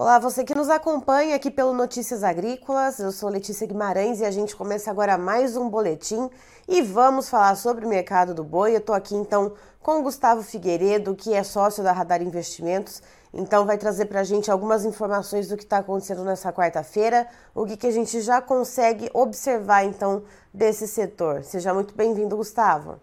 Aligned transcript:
Olá, 0.00 0.20
você 0.20 0.44
que 0.44 0.54
nos 0.54 0.70
acompanha 0.70 1.34
aqui 1.34 1.50
pelo 1.50 1.74
Notícias 1.74 2.22
Agrícolas. 2.22 3.00
Eu 3.00 3.10
sou 3.10 3.28
Letícia 3.28 3.66
Guimarães 3.66 4.20
e 4.20 4.24
a 4.24 4.30
gente 4.30 4.54
começa 4.54 4.88
agora 4.92 5.18
mais 5.18 5.56
um 5.56 5.68
boletim 5.68 6.30
e 6.68 6.80
vamos 6.80 7.28
falar 7.28 7.56
sobre 7.56 7.84
o 7.84 7.88
mercado 7.88 8.32
do 8.32 8.44
boi. 8.44 8.74
Eu 8.74 8.78
estou 8.78 8.94
aqui 8.94 9.16
então 9.16 9.54
com 9.82 9.98
o 9.98 10.02
Gustavo 10.04 10.40
Figueiredo, 10.40 11.16
que 11.16 11.34
é 11.34 11.42
sócio 11.42 11.82
da 11.82 11.90
Radar 11.90 12.22
Investimentos. 12.22 13.02
Então 13.34 13.66
vai 13.66 13.76
trazer 13.76 14.04
para 14.04 14.20
a 14.20 14.22
gente 14.22 14.52
algumas 14.52 14.84
informações 14.84 15.48
do 15.48 15.56
que 15.56 15.64
está 15.64 15.78
acontecendo 15.78 16.22
nessa 16.22 16.52
quarta-feira, 16.52 17.26
o 17.52 17.66
que, 17.66 17.76
que 17.76 17.88
a 17.88 17.92
gente 17.92 18.20
já 18.20 18.40
consegue 18.40 19.10
observar 19.12 19.84
então 19.84 20.22
desse 20.54 20.86
setor. 20.86 21.42
Seja 21.42 21.74
muito 21.74 21.92
bem-vindo, 21.92 22.36
Gustavo. 22.36 23.00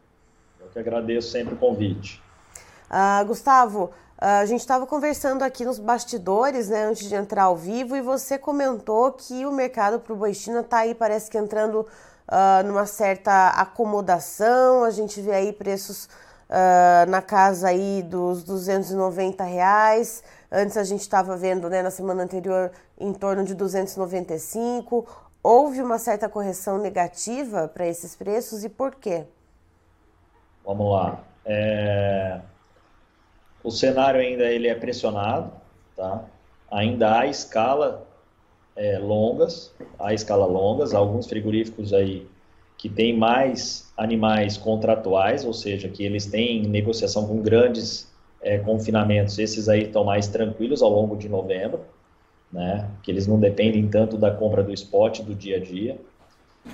Eu 0.61 0.67
que 0.69 0.79
agradeço 0.79 1.29
sempre 1.29 1.55
o 1.55 1.57
convite. 1.57 2.23
Uh, 2.89 3.25
Gustavo, 3.25 3.91
a 4.17 4.45
gente 4.45 4.61
estava 4.61 4.87
conversando 4.87 5.43
aqui 5.43 5.65
nos 5.65 5.77
bastidores, 5.77 6.69
né, 6.69 6.85
antes 6.85 7.07
de 7.07 7.15
entrar 7.15 7.43
ao 7.43 7.55
vivo, 7.55 7.95
e 7.95 8.01
você 8.01 8.37
comentou 8.37 9.11
que 9.11 9.45
o 9.45 9.51
mercado 9.51 9.99
para 9.99 10.13
o 10.13 10.15
boi 10.15 10.33
China 10.33 10.61
está 10.61 10.79
aí, 10.79 10.95
parece 10.95 11.29
que 11.29 11.37
entrando 11.37 11.81
uh, 11.81 12.65
numa 12.65 12.85
certa 12.85 13.49
acomodação. 13.49 14.85
A 14.85 14.89
gente 14.89 15.19
vê 15.19 15.33
aí 15.33 15.53
preços 15.53 16.05
uh, 16.49 17.09
na 17.09 17.21
casa 17.21 17.67
aí 17.67 18.01
dos 18.03 18.43
290 18.43 19.43
reais. 19.43 20.23
Antes 20.49 20.77
a 20.77 20.83
gente 20.85 21.01
estava 21.01 21.35
vendo, 21.35 21.69
né, 21.69 21.81
na 21.81 21.91
semana 21.91 22.23
anterior, 22.23 22.71
em 22.97 23.11
torno 23.13 23.43
de 23.43 23.53
295. 23.53 25.05
Houve 25.43 25.81
uma 25.81 25.99
certa 25.99 26.29
correção 26.29 26.77
negativa 26.77 27.67
para 27.67 27.85
esses 27.85 28.15
preços 28.15 28.63
e 28.63 28.69
por 28.69 28.95
quê? 28.95 29.25
Vamos 30.63 30.91
lá. 30.91 31.19
É 31.45 32.39
o 33.65 33.71
cenário 33.71 34.21
ainda 34.21 34.43
ele 34.43 34.67
é 34.67 34.75
pressionado, 34.75 35.51
tá? 35.95 36.23
Ainda 36.71 37.19
há 37.19 37.25
escala 37.25 38.07
é, 38.75 38.99
longas, 38.99 39.73
há 39.97 40.13
escala 40.13 40.45
longas, 40.45 40.93
alguns 40.93 41.25
frigoríficos 41.27 41.91
aí 41.91 42.27
que 42.77 42.87
têm 42.87 43.17
mais 43.17 43.91
animais 43.97 44.55
contratuais, 44.55 45.43
ou 45.43 45.53
seja, 45.53 45.89
que 45.89 46.03
eles 46.03 46.27
têm 46.27 46.67
negociação 46.67 47.27
com 47.27 47.41
grandes 47.41 48.13
é, 48.39 48.59
confinamentos, 48.59 49.39
esses 49.39 49.67
aí 49.67 49.85
estão 49.85 50.03
mais 50.03 50.27
tranquilos 50.27 50.83
ao 50.83 50.91
longo 50.91 51.15
de 51.17 51.27
novembro, 51.27 51.79
né? 52.53 52.87
Que 53.01 53.09
eles 53.09 53.25
não 53.25 53.39
dependem 53.39 53.87
tanto 53.87 54.15
da 54.15 54.29
compra 54.29 54.61
do 54.61 54.71
spot 54.73 55.21
do 55.21 55.33
dia 55.33 55.57
a 55.57 55.59
dia. 55.59 55.97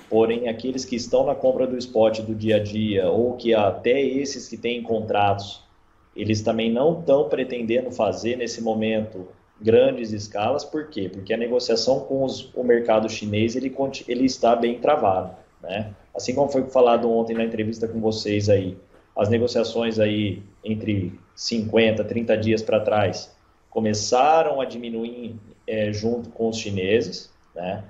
Porém, 0.09 0.50
aqueles 0.50 0.84
que 0.84 0.97
estão 0.97 1.25
na 1.25 1.36
compra 1.36 1.66
do 1.66 1.78
spot 1.78 2.19
do 2.19 2.36
dia 2.36 2.58
a 2.58 2.59
dia, 2.59 3.09
ou 3.09 3.38
que 3.38 3.53
até 3.53 4.02
esses 4.02 4.50
que 4.50 4.58
têm 4.58 4.84
contratos 4.84 5.70
eles 6.15 6.41
também 6.41 6.71
não 6.71 6.99
estão 6.99 7.29
pretendendo 7.29 7.91
fazer 7.91 8.37
nesse 8.37 8.61
momento 8.61 9.27
grandes 9.61 10.11
escalas, 10.11 10.65
por 10.65 10.87
quê? 10.87 11.07
Porque 11.07 11.33
a 11.33 11.37
negociação 11.37 12.01
com 12.01 12.23
os, 12.23 12.51
o 12.55 12.63
mercado 12.63 13.07
chinês 13.07 13.55
ele, 13.55 13.73
ele 14.07 14.25
está 14.25 14.55
bem 14.55 14.79
travado, 14.79 15.35
né? 15.61 15.93
Assim 16.13 16.33
como 16.33 16.51
foi 16.51 16.63
falado 16.63 17.09
ontem 17.09 17.35
na 17.35 17.43
entrevista 17.43 17.87
com 17.87 17.99
vocês 18.01 18.49
aí, 18.49 18.77
as 19.15 19.29
negociações 19.29 19.99
aí 19.99 20.41
entre 20.63 21.17
50, 21.35 22.03
30 22.03 22.37
dias 22.37 22.61
para 22.61 22.79
trás 22.79 23.35
começaram 23.69 24.59
a 24.59 24.65
diminuir 24.65 25.35
é, 25.65 25.93
junto 25.93 26.29
com 26.29 26.49
os 26.49 26.57
chineses, 26.57 27.31
né? 27.55 27.83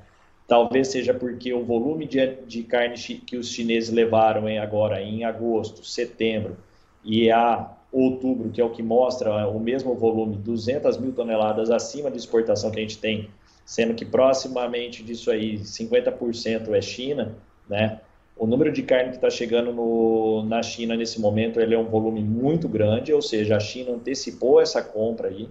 Talvez 0.47 0.89
seja 0.89 1.13
porque 1.13 1.53
o 1.53 1.63
volume 1.63 2.05
de, 2.05 2.35
de 2.45 2.63
carne 2.63 2.95
que 2.97 3.37
os 3.37 3.49
chineses 3.49 3.89
levaram 3.89 4.49
em 4.49 4.59
agora 4.59 5.01
em 5.01 5.23
agosto, 5.23 5.85
setembro 5.85 6.57
e 7.03 7.31
a 7.31 7.71
outubro, 7.91 8.49
que 8.49 8.61
é 8.61 8.63
o 8.63 8.69
que 8.69 8.81
mostra 8.81 9.47
o 9.47 9.59
mesmo 9.59 9.93
volume, 9.95 10.37
200 10.37 10.97
mil 10.97 11.11
toneladas 11.11 11.69
acima 11.69 12.09
de 12.09 12.17
exportação 12.17 12.71
que 12.71 12.79
a 12.79 12.81
gente 12.81 12.97
tem, 12.97 13.29
sendo 13.65 13.93
que 13.93 14.05
proximamente 14.05 15.03
disso 15.03 15.29
aí 15.29 15.57
50% 15.57 16.73
é 16.73 16.81
China, 16.81 17.35
né? 17.69 17.99
O 18.37 18.47
número 18.47 18.71
de 18.71 18.81
carne 18.81 19.09
que 19.09 19.17
está 19.17 19.29
chegando 19.29 19.71
no, 19.71 20.43
na 20.43 20.63
China 20.63 20.95
nesse 20.95 21.19
momento 21.19 21.59
ele 21.59 21.75
é 21.75 21.77
um 21.77 21.85
volume 21.85 22.23
muito 22.23 22.67
grande, 22.67 23.13
ou 23.13 23.21
seja, 23.21 23.57
a 23.57 23.59
China 23.59 23.91
antecipou 23.91 24.59
essa 24.59 24.81
compra 24.81 25.27
aí 25.27 25.47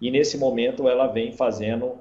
e 0.00 0.10
nesse 0.10 0.36
momento 0.36 0.88
ela 0.88 1.06
vem 1.06 1.32
fazendo, 1.32 1.92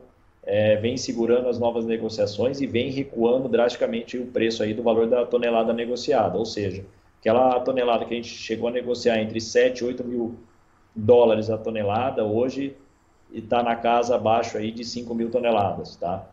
é, 0.44 0.76
vem 0.78 0.98
segurando 0.98 1.48
as 1.48 1.58
novas 1.60 1.86
negociações 1.86 2.60
e 2.60 2.68
vem 2.68 2.92
recuando 2.92 3.48
drasticamente 3.48 4.18
o 4.18 4.26
preço 4.28 4.64
aí 4.64 4.74
do 4.74 4.84
valor 4.84 5.08
da 5.08 5.26
tonelada 5.26 5.72
negociada, 5.72 6.38
ou 6.38 6.46
seja, 6.46 6.84
Aquela 7.28 7.60
tonelada 7.60 8.06
que 8.06 8.14
a 8.14 8.16
gente 8.16 8.30
chegou 8.30 8.70
a 8.70 8.72
negociar 8.72 9.20
entre 9.20 9.42
7 9.42 9.80
e 9.82 9.84
8 9.84 10.02
mil 10.06 10.40
dólares 10.96 11.50
a 11.50 11.58
tonelada, 11.58 12.24
hoje 12.24 12.74
está 13.34 13.62
na 13.62 13.76
casa 13.76 14.16
abaixo 14.16 14.58
aí 14.58 14.72
de 14.72 14.86
5 14.86 15.14
mil 15.14 15.30
toneladas, 15.30 15.98
tá? 15.98 16.26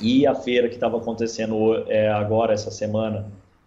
E 0.00 0.24
a 0.24 0.32
feira 0.32 0.68
que 0.68 0.76
estava 0.76 0.98
acontecendo 0.98 1.84
é, 1.88 2.08
agora, 2.08 2.54
essa 2.54 2.70
semana, 2.70 3.26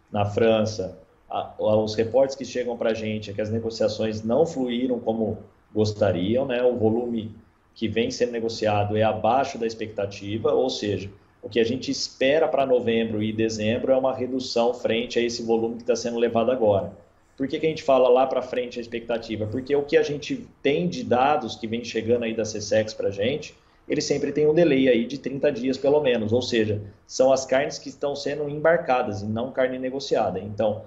na 0.09 0.24
França, 0.24 0.97
a, 1.30 1.53
os 1.59 1.96
reportes 1.96 2.34
que 2.34 2.46
chegam 2.46 2.78
para 2.78 2.91
a 2.91 2.94
gente 2.94 3.29
é 3.29 3.34
que 3.34 3.41
as 3.41 3.50
negociações 3.50 4.24
não 4.24 4.46
fluíram 4.46 5.02
como 5.02 5.40
gostariam, 5.74 6.46
né? 6.46 6.64
O 6.64 6.78
volume 6.78 7.35
que 7.75 7.90
vem 7.90 8.09
sendo 8.09 8.31
negociado 8.31 8.96
é 8.96 9.03
abaixo 9.03 9.58
da 9.58 9.68
expectativa, 9.68 10.53
ou 10.53 10.69
seja, 10.69 11.09
o 11.41 11.49
que 11.49 11.59
a 11.59 11.63
gente 11.63 11.91
espera 11.91 12.47
para 12.47 12.65
novembro 12.65 13.21
e 13.21 13.31
dezembro 13.31 13.91
é 13.91 13.97
uma 13.97 14.13
redução 14.13 14.73
frente 14.73 15.19
a 15.19 15.21
esse 15.21 15.43
volume 15.43 15.75
que 15.75 15.83
está 15.83 15.95
sendo 15.95 16.17
levado 16.17 16.51
agora. 16.51 16.91
Por 17.37 17.47
que, 17.47 17.59
que 17.59 17.65
a 17.67 17.69
gente 17.69 17.83
fala 17.83 18.09
lá 18.09 18.25
para 18.25 18.41
frente 18.41 18.79
a 18.79 18.81
expectativa? 18.81 19.45
Porque 19.45 19.75
o 19.75 19.83
que 19.83 19.95
a 19.95 20.01
gente 20.01 20.47
tem 20.61 20.87
de 20.87 21.03
dados 21.03 21.55
que 21.55 21.67
vem 21.67 21.83
chegando 21.83 22.23
aí 22.23 22.33
da 22.33 22.43
CSEX 22.43 22.93
para 22.93 23.09
a 23.09 23.11
gente, 23.11 23.55
ele 23.87 24.01
sempre 24.01 24.31
tem 24.31 24.47
um 24.47 24.53
delay 24.53 24.89
aí 24.89 25.05
de 25.05 25.19
30 25.19 25.51
dias 25.51 25.77
pelo 25.77 26.01
menos, 26.01 26.33
ou 26.33 26.41
seja, 26.41 26.81
são 27.05 27.31
as 27.31 27.45
carnes 27.45 27.77
que 27.77 27.89
estão 27.89 28.15
sendo 28.15 28.49
embarcadas 28.49 29.21
e 29.21 29.25
não 29.25 29.51
carne 29.51 29.77
negociada. 29.77 30.39
Então, 30.39 30.83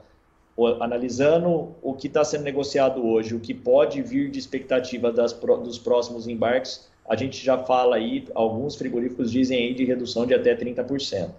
analisando 0.80 1.74
o 1.82 1.94
que 1.94 2.06
está 2.06 2.24
sendo 2.24 2.44
negociado 2.44 3.06
hoje, 3.06 3.34
o 3.34 3.40
que 3.40 3.54
pode 3.54 4.02
vir 4.02 4.30
de 4.30 4.38
expectativa 4.38 5.10
das, 5.10 5.32
dos 5.32 5.78
próximos 5.78 6.28
embarques, 6.28 6.88
a 7.08 7.16
gente 7.16 7.42
já 7.44 7.58
fala 7.58 7.96
aí, 7.96 8.26
alguns 8.34 8.76
frigoríficos 8.76 9.32
dizem 9.32 9.58
aí 9.58 9.74
de 9.74 9.84
redução 9.84 10.26
de 10.26 10.34
até 10.34 10.54
30%. 10.54 11.30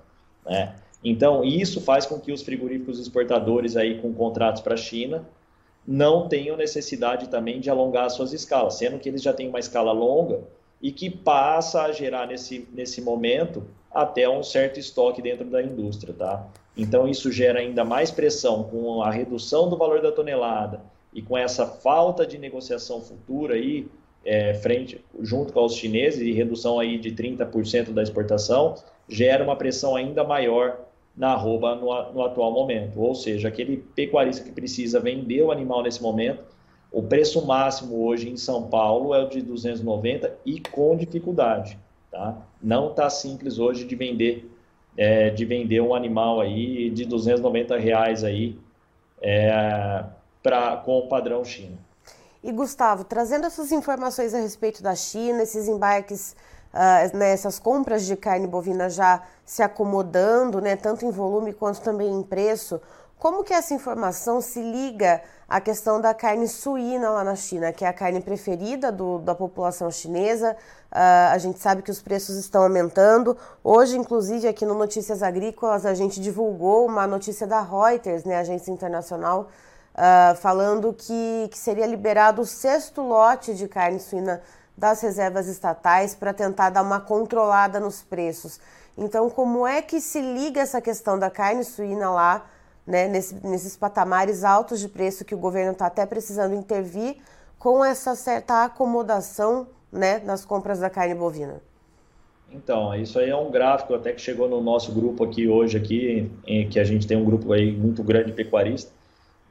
Né? 0.45 0.75
Então, 1.03 1.43
isso 1.43 1.81
faz 1.81 2.05
com 2.05 2.19
que 2.19 2.31
os 2.31 2.41
frigoríficos 2.41 2.99
exportadores 2.99 3.77
aí 3.77 3.99
com 3.99 4.13
contratos 4.13 4.61
para 4.61 4.73
a 4.73 4.77
China 4.77 5.25
não 5.85 6.27
tenham 6.27 6.57
necessidade 6.57 7.29
também 7.29 7.59
de 7.59 7.69
alongar 7.69 8.09
suas 8.09 8.33
escalas, 8.33 8.75
sendo 8.75 8.99
que 8.99 9.09
eles 9.09 9.21
já 9.21 9.33
têm 9.33 9.49
uma 9.49 9.59
escala 9.59 9.91
longa 9.91 10.41
e 10.81 10.91
que 10.91 11.09
passa 11.09 11.83
a 11.83 11.91
gerar 11.91 12.27
nesse, 12.27 12.67
nesse 12.73 13.01
momento 13.01 13.63
até 13.93 14.27
um 14.29 14.43
certo 14.43 14.79
estoque 14.79 15.21
dentro 15.21 15.45
da 15.45 15.61
indústria, 15.61 16.13
tá? 16.13 16.47
Então 16.75 17.07
isso 17.07 17.31
gera 17.31 17.59
ainda 17.59 17.83
mais 17.83 18.11
pressão 18.11 18.63
com 18.63 19.01
a 19.01 19.11
redução 19.11 19.69
do 19.69 19.77
valor 19.77 20.01
da 20.01 20.11
tonelada 20.11 20.81
e 21.13 21.21
com 21.21 21.37
essa 21.37 21.65
falta 21.65 22.25
de 22.25 22.37
negociação 22.37 23.01
futura 23.01 23.55
aí 23.55 23.87
é, 24.23 24.53
frente, 24.53 25.03
junto 25.21 25.51
com 25.51 25.65
os 25.65 25.75
chineses 25.75 26.21
e 26.21 26.31
redução 26.31 26.79
aí 26.79 26.97
de 26.97 27.11
30% 27.11 27.91
da 27.91 28.03
exportação, 28.03 28.75
gera 29.09 29.43
uma 29.43 29.55
pressão 29.55 29.95
ainda 29.95 30.23
maior 30.23 30.79
na 31.15 31.33
arroba 31.33 31.75
no, 31.75 32.13
no, 32.13 32.23
atual 32.23 32.51
momento. 32.51 33.01
Ou 33.01 33.13
seja, 33.13 33.47
aquele 33.47 33.77
pecuarista 33.77 34.43
que 34.43 34.51
precisa 34.51 34.99
vender 34.99 35.41
o 35.41 35.51
animal 35.51 35.83
nesse 35.83 36.01
momento, 36.01 36.43
o 36.91 37.01
preço 37.01 37.45
máximo 37.45 38.05
hoje 38.05 38.29
em 38.29 38.37
São 38.37 38.67
Paulo 38.67 39.13
é 39.13 39.23
o 39.23 39.27
de 39.27 39.41
290 39.41 40.33
e 40.45 40.59
com 40.59 40.95
dificuldade. 40.95 41.77
Tá? 42.11 42.37
Não 42.61 42.89
está 42.89 43.09
simples 43.09 43.57
hoje 43.57 43.85
de 43.85 43.95
vender 43.95 44.51
é, 44.97 45.29
de 45.29 45.45
vender 45.45 45.81
um 45.81 45.95
animal 45.95 46.41
aí 46.41 46.89
de 46.89 47.05
290 47.05 47.77
reais 47.77 48.23
aí 48.23 48.59
é, 49.21 50.03
com 50.83 50.99
o 50.99 51.07
padrão 51.07 51.45
China. 51.45 51.77
E 52.43 52.51
Gustavo, 52.51 53.03
trazendo 53.03 53.45
essas 53.45 53.71
informações 53.71 54.33
a 54.33 54.39
respeito 54.39 54.81
da 54.81 54.95
China, 54.95 55.43
esses 55.43 55.67
embarques, 55.67 56.35
uh, 56.73 57.15
né, 57.15 57.31
essas 57.31 57.59
compras 57.59 58.05
de 58.05 58.15
carne 58.15 58.47
bovina 58.47 58.89
já 58.89 59.21
se 59.45 59.61
acomodando, 59.61 60.59
né, 60.59 60.75
tanto 60.75 61.05
em 61.05 61.11
volume 61.11 61.53
quanto 61.53 61.81
também 61.81 62.09
em 62.09 62.23
preço, 62.23 62.81
como 63.21 63.43
que 63.43 63.53
essa 63.53 63.71
informação 63.75 64.41
se 64.41 64.59
liga 64.59 65.21
à 65.47 65.61
questão 65.61 66.01
da 66.01 66.11
carne 66.11 66.47
suína 66.47 67.11
lá 67.11 67.23
na 67.23 67.35
China, 67.35 67.71
que 67.71 67.85
é 67.85 67.87
a 67.87 67.93
carne 67.93 68.19
preferida 68.19 68.91
do, 68.91 69.19
da 69.19 69.35
população 69.35 69.91
chinesa? 69.91 70.57
Uh, 70.91 71.29
a 71.31 71.37
gente 71.37 71.59
sabe 71.59 71.83
que 71.83 71.91
os 71.91 72.01
preços 72.01 72.35
estão 72.35 72.63
aumentando. 72.63 73.37
Hoje, 73.63 73.95
inclusive, 73.95 74.47
aqui 74.47 74.65
no 74.65 74.73
Notícias 74.73 75.21
Agrícolas, 75.21 75.85
a 75.85 75.93
gente 75.93 76.19
divulgou 76.19 76.87
uma 76.87 77.05
notícia 77.05 77.45
da 77.45 77.61
Reuters, 77.61 78.23
né, 78.23 78.39
agência 78.39 78.71
internacional, 78.71 79.49
uh, 79.93 80.35
falando 80.37 80.91
que, 80.91 81.47
que 81.51 81.59
seria 81.59 81.85
liberado 81.85 82.41
o 82.41 82.45
sexto 82.45 83.03
lote 83.03 83.53
de 83.53 83.67
carne 83.67 83.99
suína 83.99 84.41
das 84.75 84.99
reservas 84.99 85.47
estatais 85.47 86.15
para 86.15 86.33
tentar 86.33 86.71
dar 86.71 86.81
uma 86.81 86.99
controlada 86.99 87.79
nos 87.79 88.01
preços. 88.01 88.59
Então, 88.97 89.29
como 89.29 89.67
é 89.67 89.79
que 89.79 90.01
se 90.01 90.19
liga 90.19 90.59
essa 90.59 90.81
questão 90.81 91.19
da 91.19 91.29
carne 91.29 91.63
suína 91.63 92.09
lá, 92.09 92.47
né, 92.91 93.07
nesse, 93.07 93.35
nesses 93.47 93.77
patamares 93.77 94.43
altos 94.43 94.81
de 94.81 94.89
preço 94.89 95.23
que 95.23 95.33
o 95.33 95.37
governo 95.37 95.71
está 95.71 95.87
até 95.87 96.05
precisando 96.05 96.53
intervir, 96.53 97.15
com 97.57 97.83
essa 97.85 98.15
certa 98.15 98.65
acomodação 98.65 99.67
né, 99.91 100.19
nas 100.19 100.43
compras 100.43 100.79
da 100.79 100.89
carne 100.89 101.15
bovina? 101.15 101.61
Então, 102.51 102.93
isso 102.93 103.17
aí 103.17 103.29
é 103.29 103.35
um 103.35 103.49
gráfico 103.49 103.93
até 103.95 104.11
que 104.11 104.19
chegou 104.19 104.49
no 104.49 104.61
nosso 104.61 104.91
grupo 104.91 105.23
aqui 105.23 105.47
hoje, 105.47 105.77
aqui, 105.77 106.29
em, 106.45 106.67
que 106.67 106.79
a 106.79 106.83
gente 106.83 107.07
tem 107.07 107.15
um 107.15 107.23
grupo 107.23 107.53
aí 107.53 107.71
muito 107.71 108.03
grande 108.03 108.25
de 108.25 108.33
pecuarista, 108.33 108.91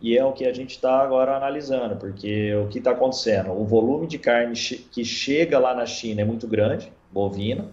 e 0.03 0.19
é 0.19 0.25
o 0.25 0.33
que 0.33 0.45
a 0.45 0.53
gente 0.53 0.73
está 0.73 1.01
agora 1.01 1.35
analisando, 1.35 1.97
porque 1.97 2.55
o 2.57 2.69
que 2.69 2.79
está 2.79 2.91
acontecendo? 2.91 3.53
O 3.53 3.65
volume 3.65 4.07
de 4.07 4.19
carne 4.19 4.55
que 4.55 5.05
chega 5.05 5.59
lá 5.59 5.75
na 5.75 5.87
China 5.87 6.21
é 6.21 6.25
muito 6.25 6.47
grande, 6.47 6.93
bovina, 7.11 7.69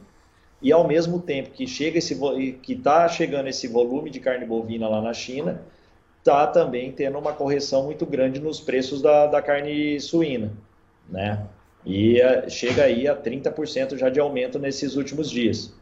e 0.62 0.72
ao 0.72 0.88
mesmo 0.88 1.20
tempo 1.20 1.52
que 1.52 1.68
chega 1.68 1.98
esse 1.98 2.16
que 2.62 2.74
está 2.74 3.08
chegando 3.08 3.48
esse 3.48 3.68
volume 3.68 4.10
de 4.10 4.20
carne 4.20 4.46
bovina 4.46 4.88
lá 4.88 5.02
na 5.02 5.14
China, 5.14 5.62
está 6.20 6.48
também 6.48 6.92
tendo 6.92 7.18
uma 7.18 7.34
correção 7.34 7.84
muito 7.84 8.06
grande 8.06 8.40
nos 8.40 8.60
preços 8.60 9.02
da, 9.02 9.28
da 9.28 9.42
carne 9.42 10.00
suína, 10.00 10.52
né? 11.10 11.46
E 11.86 12.22
uh, 12.22 12.50
chega 12.50 12.84
aí 12.84 13.08
a 13.08 13.16
30% 13.16 13.98
já 13.98 14.10
de 14.10 14.20
aumento 14.20 14.60
nesses 14.60 14.96
últimos 14.96 15.30
dias. 15.32 15.74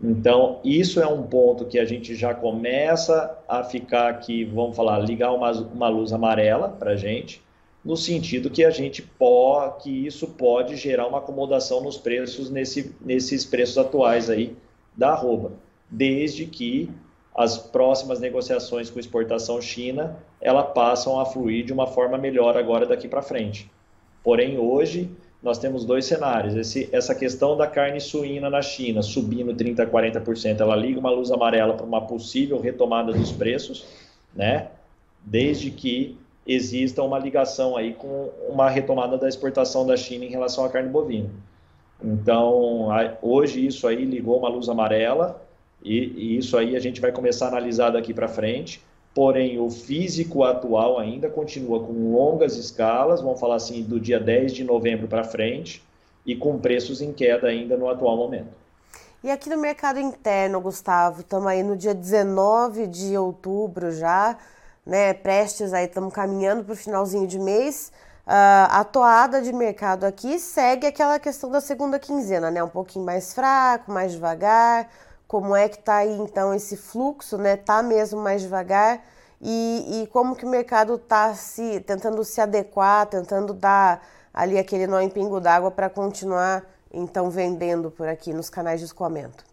Então, 0.00 0.60
isso 0.62 1.00
é 1.00 1.06
um 1.06 1.24
ponto 1.24 1.64
que 1.64 1.78
a 1.78 1.84
gente 1.84 2.14
já 2.14 2.32
começa 2.32 3.36
a 3.48 3.64
ficar 3.64 4.08
aqui, 4.08 4.44
vamos 4.44 4.76
falar, 4.76 5.00
ligar 5.00 5.32
uma, 5.32 5.50
uma 5.50 5.88
luz 5.88 6.12
amarela 6.12 6.68
para 6.68 6.92
a 6.92 6.96
gente, 6.96 7.42
no 7.84 7.96
sentido 7.96 8.50
que 8.50 8.64
a 8.64 8.70
gente 8.70 9.02
pode, 9.02 9.82
que 9.82 10.06
isso 10.06 10.28
pode 10.28 10.76
gerar 10.76 11.06
uma 11.06 11.18
acomodação 11.18 11.82
nos 11.82 11.96
preços 11.96 12.50
nesse, 12.50 12.94
nesses 13.00 13.44
preços 13.44 13.78
atuais 13.78 14.28
aí 14.28 14.56
da 14.96 15.10
arroba, 15.10 15.52
desde 15.90 16.44
que 16.44 16.90
as 17.34 17.56
próximas 17.56 18.18
negociações 18.18 18.90
com 18.90 18.98
exportação 18.98 19.60
China, 19.62 20.16
ela 20.40 20.64
passam 20.64 21.20
a 21.20 21.24
fluir 21.24 21.64
de 21.64 21.72
uma 21.72 21.86
forma 21.86 22.18
melhor 22.18 22.56
agora 22.56 22.84
daqui 22.84 23.06
para 23.06 23.22
frente. 23.22 23.70
Porém, 24.24 24.58
hoje 24.58 25.08
nós 25.40 25.56
temos 25.56 25.84
dois 25.84 26.04
cenários. 26.04 26.56
Esse, 26.56 26.88
essa 26.90 27.14
questão 27.14 27.56
da 27.56 27.66
carne 27.66 28.00
suína 28.00 28.50
na 28.50 28.60
China 28.60 29.02
subindo 29.02 29.54
30% 29.54 29.80
a 29.80 29.86
40%, 29.86 30.60
ela 30.60 30.74
liga 30.74 30.98
uma 30.98 31.10
luz 31.10 31.30
amarela 31.30 31.74
para 31.74 31.86
uma 31.86 32.04
possível 32.04 32.60
retomada 32.60 33.12
dos 33.12 33.30
preços, 33.30 33.86
né? 34.34 34.68
desde 35.24 35.70
que 35.70 36.18
exista 36.48 37.02
uma 37.02 37.18
ligação 37.18 37.76
aí 37.76 37.92
com 37.92 38.30
uma 38.48 38.70
retomada 38.70 39.18
da 39.18 39.28
exportação 39.28 39.86
da 39.86 39.98
China 39.98 40.24
em 40.24 40.30
relação 40.30 40.64
à 40.64 40.70
carne 40.70 40.88
bovina. 40.88 41.28
Então, 42.02 42.88
hoje 43.20 43.66
isso 43.66 43.86
aí 43.86 44.02
ligou 44.04 44.38
uma 44.38 44.48
luz 44.48 44.68
amarela 44.68 45.42
e, 45.84 45.98
e 46.16 46.38
isso 46.38 46.56
aí 46.56 46.74
a 46.74 46.80
gente 46.80 47.02
vai 47.02 47.12
começar 47.12 47.46
a 47.46 47.48
analisar 47.48 47.90
daqui 47.90 48.14
para 48.14 48.28
frente. 48.28 48.82
Porém, 49.14 49.58
o 49.58 49.68
físico 49.68 50.42
atual 50.42 50.98
ainda 50.98 51.28
continua 51.28 51.80
com 51.80 52.12
longas 52.12 52.56
escalas, 52.56 53.20
vamos 53.20 53.38
falar 53.38 53.56
assim, 53.56 53.82
do 53.82 54.00
dia 54.00 54.18
10 54.18 54.54
de 54.54 54.64
novembro 54.64 55.08
para 55.08 55.24
frente, 55.24 55.82
e 56.24 56.36
com 56.36 56.58
preços 56.58 57.02
em 57.02 57.12
queda 57.12 57.48
ainda 57.48 57.76
no 57.76 57.90
atual 57.90 58.16
momento. 58.16 58.56
E 59.24 59.30
aqui 59.30 59.50
no 59.50 59.58
mercado 59.58 59.98
interno, 59.98 60.60
Gustavo, 60.60 61.22
estamos 61.22 61.48
aí 61.48 61.64
no 61.64 61.76
dia 61.76 61.94
19 61.94 62.86
de 62.86 63.16
outubro 63.18 63.90
já 63.90 64.38
né, 64.88 65.12
prestes 65.12 65.74
aí, 65.74 65.84
estamos 65.84 66.14
caminhando 66.14 66.64
para 66.64 66.72
o 66.72 66.76
finalzinho 66.76 67.26
de 67.26 67.38
mês. 67.38 67.92
Uh, 68.26 68.68
a 68.70 68.84
toada 68.84 69.42
de 69.42 69.52
mercado 69.52 70.04
aqui 70.04 70.38
segue 70.38 70.86
aquela 70.86 71.18
questão 71.18 71.50
da 71.50 71.60
segunda 71.60 71.98
quinzena, 71.98 72.50
né? 72.50 72.62
Um 72.64 72.68
pouquinho 72.68 73.04
mais 73.04 73.34
fraco, 73.34 73.92
mais 73.92 74.12
devagar. 74.12 74.90
Como 75.26 75.54
é 75.54 75.68
que 75.68 75.78
tá 75.78 75.96
aí 75.96 76.16
então 76.18 76.54
esse 76.54 76.74
fluxo, 76.74 77.36
né? 77.36 77.56
Tá 77.56 77.82
mesmo 77.82 78.18
mais 78.18 78.40
devagar 78.40 79.04
e, 79.42 80.02
e 80.02 80.06
como 80.06 80.34
que 80.34 80.46
o 80.46 80.48
mercado 80.48 80.96
tá 80.96 81.34
se 81.34 81.80
tentando 81.80 82.24
se 82.24 82.40
adequar, 82.40 83.06
tentando 83.06 83.52
dar 83.52 84.02
ali 84.32 84.58
aquele 84.58 84.86
nó 84.86 85.00
em 85.00 85.10
pingo 85.10 85.38
d'água 85.38 85.70
para 85.70 85.90
continuar 85.90 86.64
então 86.90 87.30
vendendo 87.30 87.90
por 87.90 88.08
aqui 88.08 88.32
nos 88.32 88.48
canais 88.48 88.80
de 88.80 88.86
escoamento. 88.86 89.44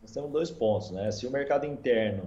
Nós 0.00 0.12
temos 0.12 0.30
dois 0.30 0.50
pontos, 0.50 0.92
né? 0.92 1.10
Se 1.10 1.26
o 1.26 1.30
mercado 1.30 1.66
interno 1.66 2.22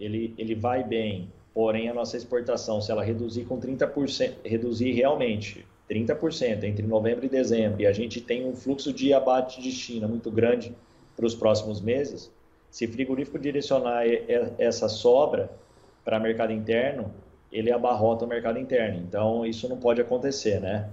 ele, 0.00 0.34
ele 0.38 0.54
vai 0.54 0.82
bem 0.82 1.30
Porém, 1.58 1.88
a 1.88 1.92
nossa 1.92 2.16
exportação, 2.16 2.80
se 2.80 2.92
ela 2.92 3.02
reduzir 3.02 3.44
com 3.44 3.58
30%, 3.58 4.34
reduzir 4.44 4.92
realmente 4.92 5.66
30% 5.90 6.62
entre 6.62 6.86
novembro 6.86 7.26
e 7.26 7.28
dezembro, 7.28 7.82
e 7.82 7.86
a 7.88 7.92
gente 7.92 8.20
tem 8.20 8.46
um 8.46 8.54
fluxo 8.54 8.92
de 8.92 9.12
abate 9.12 9.60
de 9.60 9.72
China 9.72 10.06
muito 10.06 10.30
grande 10.30 10.72
para 11.16 11.26
os 11.26 11.34
próximos 11.34 11.80
meses, 11.80 12.30
se 12.70 12.86
frigorífico 12.86 13.40
direcionar 13.40 14.04
essa 14.56 14.88
sobra 14.88 15.50
para 16.04 16.20
mercado 16.20 16.52
interno, 16.52 17.12
ele 17.50 17.72
abarrota 17.72 18.24
o 18.24 18.28
mercado 18.28 18.60
interno. 18.60 19.00
Então, 19.00 19.44
isso 19.44 19.68
não 19.68 19.78
pode 19.78 20.00
acontecer, 20.00 20.60
né? 20.60 20.88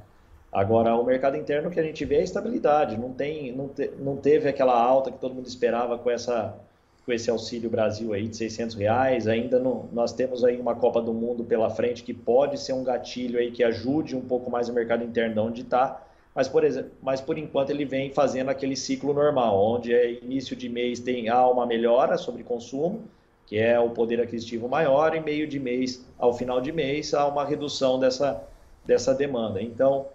Agora, 0.52 0.96
o 0.96 1.06
mercado 1.06 1.38
interno 1.38 1.70
que 1.70 1.80
a 1.80 1.84
gente 1.84 2.04
vê 2.06 2.16
é 2.16 2.24
estabilidade, 2.24 2.98
não, 2.98 3.14
tem, 3.14 3.52
não, 3.52 3.68
te, 3.68 3.92
não 4.00 4.18
teve 4.18 4.50
aquela 4.50 4.76
alta 4.76 5.12
que 5.12 5.20
todo 5.20 5.36
mundo 5.36 5.46
esperava 5.46 5.96
com 6.00 6.10
essa 6.10 6.58
com 7.06 7.14
esse 7.14 7.30
auxílio 7.30 7.70
Brasil 7.70 8.14
aí 8.14 8.28
de 8.28 8.36
600 8.36 8.76
reais. 8.76 9.28
Ainda 9.28 9.60
no, 9.60 9.88
nós 9.94 10.12
temos 10.12 10.44
aí 10.44 10.60
uma 10.60 10.74
Copa 10.74 11.02
do 11.02 11.14
Mundo 11.14 11.44
pela 11.44 11.70
frente 11.70 12.04
que 12.04 12.14
pode 12.14 12.60
ser 12.60 12.74
um 12.74 12.84
gatilho 12.84 13.38
aí 13.38 13.52
que 13.52 13.64
ajude 13.64 14.16
um 14.16 14.22
pouco 14.22 14.50
mais 14.50 14.68
o 14.68 14.74
mercado 14.74 15.04
interno 15.04 15.34
de 15.34 15.40
onde 15.40 15.62
está. 15.62 16.02
Mas 16.34 16.48
por, 16.48 16.64
exemplo, 16.64 16.92
mas 17.02 17.22
por 17.22 17.38
enquanto 17.38 17.70
ele 17.70 17.86
vem 17.86 18.12
fazendo 18.12 18.50
aquele 18.50 18.76
ciclo 18.76 19.14
normal, 19.14 19.58
onde 19.58 19.94
é 19.94 20.12
início 20.14 20.56
de 20.56 20.68
mês 20.68 21.00
tem 21.00 21.30
há 21.30 21.48
uma 21.48 21.66
melhora 21.66 22.18
sobre 22.18 22.44
consumo, 22.44 23.04
que 23.46 23.58
é 23.58 23.80
o 23.80 23.92
poder 23.92 24.20
aquisitivo 24.20 24.68
maior, 24.68 25.16
e 25.16 25.22
meio 25.22 25.48
de 25.48 25.60
mês, 25.60 26.04
ao 26.18 26.34
final 26.34 26.60
de 26.60 26.72
mês, 26.72 27.14
há 27.14 27.28
uma 27.28 27.46
redução 27.46 28.00
dessa, 28.00 28.44
dessa 28.84 29.14
demanda. 29.14 29.62
Então, 29.62 30.08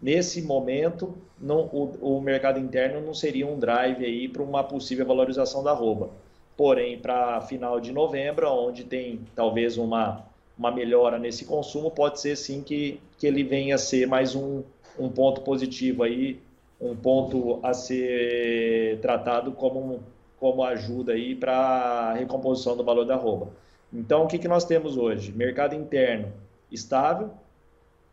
nesse 0.00 0.40
momento, 0.42 1.14
não, 1.38 1.66
o, 1.66 2.16
o 2.16 2.20
mercado 2.20 2.58
interno 2.58 3.00
não 3.02 3.12
seria 3.12 3.46
um 3.46 3.58
drive 3.58 4.04
aí 4.04 4.26
para 4.26 4.42
uma 4.42 4.64
possível 4.64 5.06
valorização 5.06 5.62
da 5.62 5.70
arroba 5.70 6.10
porém 6.58 6.98
para 6.98 7.40
final 7.42 7.78
de 7.78 7.92
novembro, 7.92 8.48
onde 8.48 8.82
tem 8.82 9.20
talvez 9.32 9.78
uma, 9.78 10.26
uma 10.58 10.72
melhora 10.72 11.16
nesse 11.16 11.44
consumo, 11.44 11.88
pode 11.88 12.20
ser 12.20 12.34
sim 12.34 12.62
que, 12.62 13.00
que 13.16 13.28
ele 13.28 13.44
venha 13.44 13.76
a 13.76 13.78
ser 13.78 14.08
mais 14.08 14.34
um, 14.34 14.64
um 14.98 15.08
ponto 15.08 15.42
positivo 15.42 16.02
aí, 16.02 16.40
um 16.80 16.96
ponto 16.96 17.60
a 17.62 17.72
ser 17.72 18.98
tratado 19.00 19.52
como, 19.52 20.00
como 20.40 20.64
ajuda 20.64 21.12
aí 21.12 21.32
para 21.36 21.54
a 21.54 22.12
recomposição 22.14 22.76
do 22.76 22.82
valor 22.82 23.04
da 23.04 23.14
arroba. 23.14 23.50
Então, 23.92 24.24
o 24.24 24.26
que, 24.26 24.36
que 24.36 24.48
nós 24.48 24.64
temos 24.64 24.96
hoje? 24.96 25.30
Mercado 25.30 25.76
interno 25.76 26.32
estável, 26.72 27.30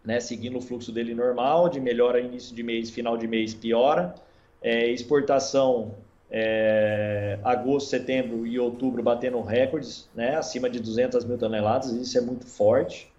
né, 0.04 0.20
seguindo 0.20 0.60
o 0.60 0.62
fluxo 0.62 0.92
dele 0.92 1.16
normal, 1.16 1.68
de 1.68 1.80
melhora 1.80 2.20
início 2.20 2.56
de 2.56 2.62
mês, 2.62 2.92
final 2.92 3.18
de 3.18 3.28
mês 3.28 3.56
piora. 3.56 4.14
É, 4.62 4.88
exportação 4.88 5.96
é, 6.38 7.40
agosto, 7.46 7.92
setembro 7.92 8.46
e 8.46 8.60
outubro 8.60 9.02
batendo 9.02 9.40
recordes, 9.40 10.10
né, 10.14 10.36
acima 10.36 10.70
de 10.70 10.82
200 10.82 11.24
mil 11.24 11.38
toneladas, 11.38 11.94
isso 11.94 12.18
é 12.18 12.22
muito 12.22 12.46
forte, 12.46 13.10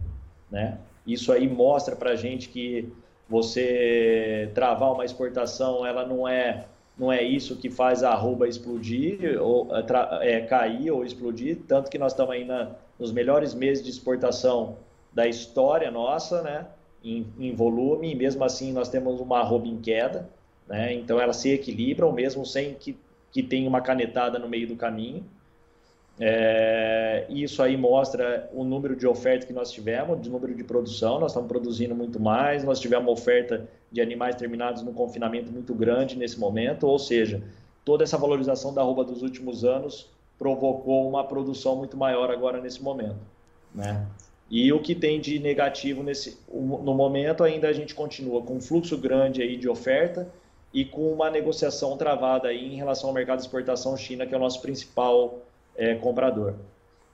né? 0.51 0.77
Isso 1.07 1.33
aí 1.33 1.49
mostra 1.49 1.97
para 1.97 2.15
gente 2.15 2.51
que 2.51 2.93
você 3.27 4.51
travar 4.55 4.93
uma 4.93 5.03
exportação, 5.03 5.87
ela 5.87 6.05
não 6.07 6.29
é 6.29 6.67
não 6.99 7.11
é 7.11 7.23
isso 7.23 7.57
que 7.57 7.71
faz 7.71 8.03
a 8.03 8.11
arroba 8.11 8.49
explodir 8.49 9.41
ou 9.41 9.69
é, 10.21 10.41
cair 10.43 10.91
ou 10.91 11.03
explodir, 11.03 11.59
tanto 11.67 11.91
que 11.91 11.99
nós 11.99 12.13
estamos 12.13 12.35
aí 12.35 12.45
na, 12.45 12.73
nos 12.99 13.13
melhores 13.13 13.55
meses 13.55 13.83
de 13.83 13.91
exportação 13.91 14.77
da 15.13 15.27
história 15.27 15.91
nossa, 15.91 16.43
né? 16.43 16.67
Em, 17.03 17.27
em 17.39 17.55
volume, 17.55 18.13
e 18.13 18.15
mesmo 18.15 18.45
assim 18.45 18.73
nós 18.73 18.91
temos 18.91 19.21
uma 19.21 19.39
arroba 19.39 19.67
em 19.67 19.79
queda, 19.79 20.29
né? 20.69 20.93
Então 20.93 21.19
elas 21.19 21.37
se 21.37 21.51
equilibram 21.51 22.13
mesmo 22.13 22.45
sem 22.45 22.75
que, 22.75 22.97
que 23.37 23.43
tenha 23.43 23.69
uma 23.69 23.83
canetada 23.83 24.39
no 24.39 24.49
meio 24.49 24.67
do 24.67 24.77
caminho. 24.77 25.23
É, 26.19 27.27
isso 27.29 27.63
aí 27.63 27.77
mostra 27.77 28.49
o 28.51 28.65
número 28.65 28.97
de 28.97 29.07
ofertas 29.07 29.45
que 29.45 29.53
nós 29.53 29.71
tivemos, 29.71 30.23
de 30.23 30.31
número 30.31 30.55
de 30.55 30.65
produção, 30.65 31.21
nós 31.21 31.33
estamos 31.33 31.47
produzindo 31.47 31.95
muito 31.95 32.19
mais, 32.19 32.65
nós 32.65 32.81
tivemos 32.81 33.05
uma 33.05 33.13
oferta 33.13 33.69
de 33.93 34.01
animais 34.01 34.37
terminados 34.37 34.83
no 34.83 34.95
confinamento 34.95 35.53
muito 35.53 35.75
grande 35.75 36.17
nesse 36.17 36.41
momento, 36.41 36.87
ou 36.87 36.99
seja, 36.99 37.43
toda 37.85 38.05
essa 38.05 38.17
valorização 38.17 38.73
da 38.73 38.81
arroba 38.81 39.05
dos 39.05 39.21
últimos 39.21 39.67
anos 39.67 40.11
provocou 40.39 41.07
uma 41.07 41.23
produção 41.23 41.77
muito 41.77 41.95
maior 41.95 42.31
agora 42.31 42.59
nesse 42.59 42.83
momento, 42.83 43.21
né? 43.75 44.07
E 44.51 44.73
o 44.73 44.81
que 44.81 44.95
tem 44.95 45.21
de 45.21 45.39
negativo 45.39 46.03
nesse 46.03 46.39
no 46.51 46.95
momento 46.95 47.45
ainda 47.45 47.69
a 47.69 47.73
gente 47.75 47.95
continua 47.95 48.41
com 48.41 48.55
um 48.55 48.61
fluxo 48.63 48.97
grande 48.97 49.43
aí 49.43 49.59
de 49.59 49.69
oferta 49.69 50.27
e 50.77 50.85
com 50.85 51.11
uma 51.11 51.31
negociação 51.31 51.97
travada 51.97 52.49
aí 52.49 52.75
em 52.75 52.77
relação 52.77 53.09
ao 53.09 53.15
mercado 53.15 53.39
de 53.39 53.45
exportação 53.45 53.97
China, 53.97 54.27
que 54.27 54.35
é 54.35 54.37
o 54.37 54.41
nosso 54.41 54.61
principal 54.61 55.39
é, 55.75 55.95
comprador. 55.95 56.53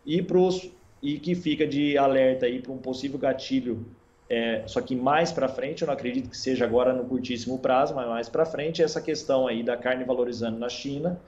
E, 0.05 0.21
pros, 0.21 0.69
e 1.01 1.17
que 1.17 1.37
fica 1.37 1.65
de 1.65 1.97
alerta 1.97 2.47
aí 2.47 2.61
para 2.61 2.73
um 2.73 2.79
possível 2.79 3.21
gatilho, 3.21 3.87
é, 4.29 4.65
só 4.67 4.81
que 4.81 4.97
mais 4.97 5.31
para 5.31 5.47
frente, 5.47 5.83
eu 5.83 5.87
não 5.87 5.95
acredito 5.95 6.29
que 6.29 6.37
seja 6.37 6.65
agora 6.65 6.93
no 6.93 7.05
curtíssimo 7.05 7.57
prazo, 7.57 7.95
mas 7.95 8.09
mais 8.09 8.29
para 8.29 8.45
frente, 8.45 8.83
essa 8.83 9.01
questão 9.01 9.47
aí 9.47 9.63
da 9.63 9.77
carne 9.77 10.03
valorizando 10.03 10.59
na 10.59 10.69
China 10.69 11.21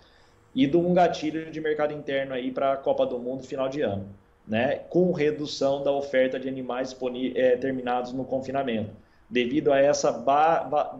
e 0.53 0.67
de 0.67 0.77
um 0.77 0.93
gatilho 0.93 1.53
de 1.53 1.61
mercado 1.61 1.95
interno 1.95 2.35
aí 2.35 2.51
para 2.51 2.73
a 2.73 2.77
Copa 2.77 3.07
do 3.07 3.17
Mundo 3.17 3.45
final 3.45 3.69
de 3.69 3.81
ano, 3.81 4.09
né? 4.45 4.81
com 4.91 5.13
redução 5.13 5.85
da 5.85 5.93
oferta 5.93 6.41
de 6.41 6.49
animais 6.49 6.97
é, 7.37 7.57
terminados 7.59 8.13
no 8.13 8.25
confinamento 8.25 9.04
devido 9.35 9.73
a 9.73 9.81
essa 9.81 10.13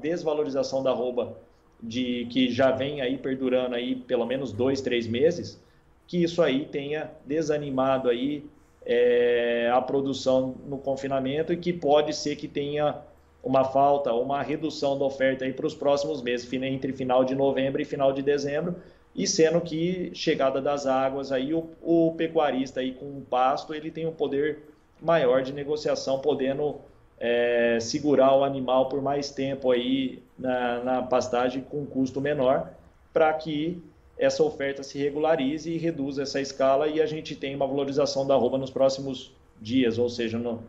desvalorização 0.01 0.83
da 0.83 0.91
arroba 0.91 1.37
de 1.81 2.27
que 2.31 2.51
já 2.51 2.73
vem 2.73 3.01
aí 3.01 3.17
perdurando 3.17 3.77
aí 3.77 3.95
pelo 3.95 4.27
menos 4.27 4.53
dois, 4.53 4.81
três 4.81 5.07
meses, 5.07 5.63
que 6.05 6.21
isso 6.21 6.43
aí 6.43 6.65
tenha 6.65 7.13
desanimado 7.25 8.09
aí 8.09 8.45
é, 8.85 9.71
a 9.73 9.81
produção 9.81 10.57
no 10.67 10.79
confinamento 10.79 11.53
e 11.53 11.57
que 11.57 11.73
pode 11.73 12.13
ser 12.13 12.35
que 12.35 12.49
tenha 12.49 12.97
uma 13.41 13.63
falta, 13.63 14.13
uma 14.13 14.43
redução 14.43 14.99
da 14.99 15.05
oferta 15.05 15.45
aí 15.45 15.53
para 15.53 15.67
os 15.67 15.75
próximos 15.75 16.21
meses, 16.21 16.53
entre 16.53 16.93
final 16.93 17.25
de 17.25 17.37
novembro 17.37 17.81
e 17.81 17.85
final 17.85 18.13
de 18.13 18.21
dezembro, 18.21 18.75
e 19.15 19.29
sendo 19.29 19.61
que 19.61 20.11
chegada 20.13 20.61
das 20.61 20.87
águas 20.89 21.31
aí 21.31 21.55
o, 21.55 21.69
o 21.81 22.13
pecuarista 22.17 22.81
aí 22.81 22.95
com 22.95 23.07
o 23.07 23.23
pasto 23.31 23.73
ele 23.73 23.93
tem 23.93 24.07
um 24.07 24.13
poder 24.13 24.59
maior 25.01 25.41
de 25.41 25.53
negociação, 25.53 26.19
podendo 26.19 26.81
é, 27.27 27.79
segurar 27.81 28.37
o 28.37 28.45
animal 28.45 28.87
por 28.91 29.01
mais 29.01 29.31
tempo 29.31 29.71
aí 29.71 30.23
na, 30.39 30.85
na 30.85 31.03
pastagem 31.03 31.63
com 31.63 31.87
custo 31.87 32.21
menor, 32.21 32.69
para 33.15 33.33
que 33.33 33.83
essa 34.19 34.43
oferta 34.43 34.83
se 34.83 34.99
regularize 34.99 35.71
e 35.71 35.79
reduza 35.79 36.23
essa 36.23 36.39
escala 36.39 36.87
e 36.87 37.01
a 37.01 37.07
gente 37.07 37.35
tenha 37.35 37.57
uma 37.57 37.67
valorização 37.67 38.27
da 38.27 38.35
arroba 38.35 38.59
nos 38.59 38.71
próximos 38.71 39.35
dias, 39.59 39.97
ou 39.97 40.11
seja, 40.11 40.39
no, 40.39 40.63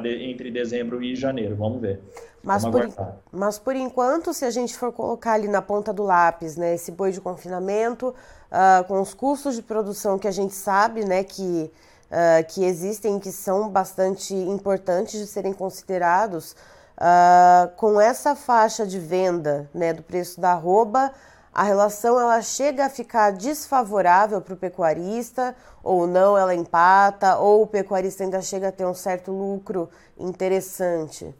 de, 0.00 0.30
entre 0.30 0.48
dezembro 0.48 1.02
e 1.02 1.16
janeiro. 1.16 1.56
Vamos 1.56 1.80
ver. 1.80 2.00
Mas 2.40 2.64
por, 2.64 2.88
mas 3.32 3.58
por 3.58 3.74
enquanto, 3.74 4.32
se 4.32 4.44
a 4.44 4.50
gente 4.50 4.76
for 4.76 4.92
colocar 4.92 5.32
ali 5.32 5.48
na 5.48 5.60
ponta 5.60 5.92
do 5.92 6.04
lápis, 6.04 6.56
né, 6.56 6.76
esse 6.76 6.92
boi 6.92 7.10
de 7.10 7.20
confinamento, 7.20 8.14
uh, 8.52 8.84
com 8.86 9.00
os 9.00 9.12
custos 9.12 9.56
de 9.56 9.62
produção 9.62 10.20
que 10.20 10.28
a 10.28 10.32
gente 10.32 10.54
sabe, 10.54 11.04
né, 11.04 11.24
que 11.24 11.68
uh, 12.10 12.46
que 12.48 12.64
existem, 12.64 13.18
que 13.18 13.32
são 13.32 13.68
bastante 13.68 14.34
importantes 14.34 15.20
de 15.20 15.26
serem 15.26 15.52
considerados, 15.52 16.52
uh, 16.96 17.68
com 17.76 18.00
essa 18.00 18.34
faixa 18.34 18.86
de 18.86 18.98
venda 18.98 19.68
né, 19.74 19.92
do 19.92 20.02
preço 20.02 20.40
da 20.40 20.52
arroba, 20.52 21.12
a 21.52 21.62
relação 21.62 22.20
ela 22.20 22.42
chega 22.42 22.84
a 22.84 22.90
ficar 22.90 23.32
desfavorável 23.32 24.42
para 24.42 24.52
o 24.52 24.58
pecuarista 24.58 25.56
ou 25.82 26.06
não, 26.06 26.36
ela 26.36 26.54
empata, 26.54 27.38
ou 27.38 27.62
o 27.62 27.66
pecuarista 27.66 28.24
ainda 28.24 28.42
chega 28.42 28.68
a 28.68 28.72
ter 28.72 28.84
um 28.84 28.92
certo 28.92 29.32
lucro 29.32 29.88
interessante? 30.18 31.34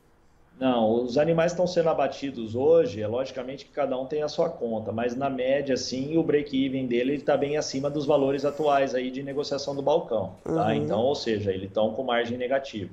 Não, 0.59 1.03
os 1.03 1.19
animais 1.19 1.53
estão 1.53 1.67
sendo 1.67 1.91
abatidos 1.91 2.55
hoje, 2.55 3.03
é 3.03 3.07
logicamente 3.07 3.67
que 3.67 3.71
cada 3.71 3.99
um 3.99 4.07
tem 4.07 4.23
a 4.23 4.29
sua 4.29 4.49
conta, 4.49 4.91
mas 4.91 5.15
na 5.15 5.29
média, 5.29 5.77
sim, 5.77 6.17
o 6.17 6.23
break-even 6.23 6.87
dele 6.87 7.15
está 7.15 7.37
bem 7.37 7.59
acima 7.59 7.91
dos 7.91 8.07
valores 8.07 8.43
atuais 8.43 8.95
aí 8.95 9.11
de 9.11 9.23
negociação 9.23 9.77
do 9.77 9.83
balcão, 9.83 10.35
tá? 10.43 10.69
Uhum. 10.69 10.73
Então, 10.73 11.01
ou 11.01 11.15
seja, 11.15 11.53
eles 11.53 11.69
estão 11.69 11.93
com 11.93 12.03
margem 12.03 12.39
negativa, 12.39 12.91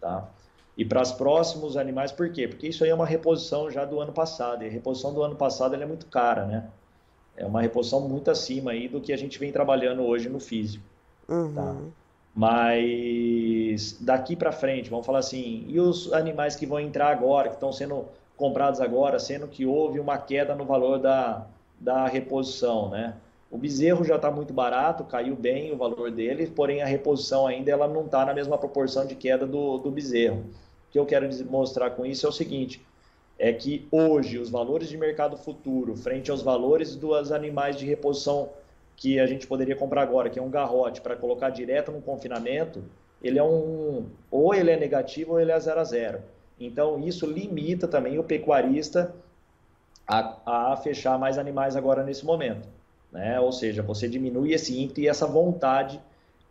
tá? 0.00 0.26
E 0.78 0.84
para 0.84 1.02
os 1.02 1.12
próximos 1.12 1.76
animais, 1.76 2.10
por 2.10 2.32
quê? 2.32 2.48
Porque 2.48 2.68
isso 2.68 2.82
aí 2.82 2.90
é 2.90 2.94
uma 2.94 3.06
reposição 3.06 3.70
já 3.70 3.84
do 3.84 4.00
ano 4.00 4.12
passado, 4.12 4.64
e 4.64 4.66
a 4.66 4.70
reposição 4.70 5.12
do 5.12 5.22
ano 5.22 5.36
passado 5.36 5.74
é 5.74 5.86
muito 5.86 6.06
cara, 6.06 6.46
né? 6.46 6.70
É 7.36 7.44
uma 7.44 7.60
reposição 7.60 8.00
muito 8.08 8.30
acima 8.30 8.70
aí 8.70 8.88
do 8.88 9.00
que 9.00 9.12
a 9.12 9.16
gente 9.18 9.38
vem 9.38 9.52
trabalhando 9.52 10.02
hoje 10.04 10.30
no 10.30 10.40
físico, 10.40 10.84
tá? 11.26 11.34
uhum. 11.34 11.54
tá? 11.54 11.76
Mas 12.34 13.96
daqui 14.00 14.34
para 14.34 14.50
frente, 14.50 14.90
vamos 14.90 15.06
falar 15.06 15.20
assim, 15.20 15.64
e 15.68 15.78
os 15.78 16.12
animais 16.12 16.56
que 16.56 16.66
vão 16.66 16.80
entrar 16.80 17.08
agora, 17.08 17.48
que 17.48 17.54
estão 17.54 17.72
sendo 17.72 18.06
comprados 18.36 18.80
agora, 18.80 19.18
sendo 19.20 19.46
que 19.46 19.64
houve 19.64 20.00
uma 20.00 20.18
queda 20.18 20.54
no 20.54 20.64
valor 20.64 20.98
da, 20.98 21.46
da 21.78 22.06
reposição, 22.06 22.90
né? 22.90 23.14
O 23.50 23.56
bezerro 23.56 24.04
já 24.04 24.16
está 24.16 24.32
muito 24.32 24.52
barato, 24.52 25.04
caiu 25.04 25.36
bem 25.36 25.72
o 25.72 25.76
valor 25.76 26.10
dele, 26.10 26.48
porém 26.48 26.82
a 26.82 26.86
reposição 26.86 27.46
ainda 27.46 27.70
ela 27.70 27.86
não 27.86 28.04
está 28.04 28.24
na 28.26 28.34
mesma 28.34 28.58
proporção 28.58 29.06
de 29.06 29.14
queda 29.14 29.46
do, 29.46 29.78
do 29.78 29.92
bezerro. 29.92 30.38
O 30.88 30.92
que 30.92 30.98
eu 30.98 31.06
quero 31.06 31.28
mostrar 31.44 31.90
com 31.90 32.04
isso 32.04 32.26
é 32.26 32.28
o 32.28 32.32
seguinte, 32.32 32.84
é 33.38 33.52
que 33.52 33.86
hoje 33.92 34.40
os 34.40 34.50
valores 34.50 34.88
de 34.88 34.96
mercado 34.96 35.36
futuro, 35.36 35.96
frente 35.96 36.32
aos 36.32 36.42
valores 36.42 36.96
dos 36.96 37.30
animais 37.30 37.76
de 37.76 37.86
reposição 37.86 38.48
que 38.96 39.18
a 39.18 39.26
gente 39.26 39.46
poderia 39.46 39.76
comprar 39.76 40.02
agora, 40.02 40.30
que 40.30 40.38
é 40.38 40.42
um 40.42 40.50
garrote, 40.50 41.00
para 41.00 41.16
colocar 41.16 41.50
direto 41.50 41.90
no 41.90 42.00
confinamento, 42.00 42.84
ele 43.22 43.38
é 43.38 43.42
um. 43.42 44.06
Ou 44.30 44.54
ele 44.54 44.70
é 44.70 44.76
negativo 44.76 45.32
ou 45.32 45.40
ele 45.40 45.52
é 45.52 45.58
zero 45.58 45.80
a 45.80 45.84
zero. 45.84 46.22
Então, 46.58 47.00
isso 47.00 47.26
limita 47.26 47.88
também 47.88 48.18
o 48.18 48.24
pecuarista 48.24 49.14
a, 50.06 50.72
a 50.72 50.76
fechar 50.76 51.18
mais 51.18 51.38
animais 51.38 51.76
agora 51.76 52.02
nesse 52.02 52.24
momento. 52.24 52.68
Né? 53.10 53.40
Ou 53.40 53.52
seja, 53.52 53.82
você 53.82 54.08
diminui 54.08 54.52
esse 54.52 54.80
ímpeto 54.80 55.00
e 55.00 55.08
essa 55.08 55.26
vontade 55.26 56.00